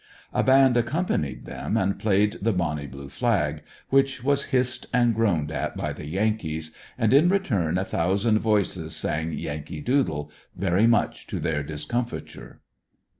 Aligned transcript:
A 0.33 0.41
band 0.41 0.77
accompanied 0.77 1.45
them 1.45 1.77
and 1.77 1.99
played 1.99 2.37
the 2.41 2.51
Bonnie 2.53 2.87
Blue 2.87 3.07
Flag, 3.07 3.61
which 3.91 4.23
was 4.23 4.45
hissed 4.45 4.87
and 4.91 5.13
groan 5.13 5.43
ed 5.43 5.51
at 5.51 5.77
by 5.77 5.93
the 5.93 6.07
Yankees, 6.07 6.75
and 6.97 7.13
in 7.13 7.29
return 7.29 7.77
a 7.77 7.85
thousand 7.85 8.39
voices 8.39 8.95
sang 8.95 9.31
Yankee 9.31 9.79
Doodle, 9.79 10.31
very 10.55 10.87
much 10.87 11.27
to 11.27 11.39
their 11.39 11.61
discomfiture. 11.61 12.61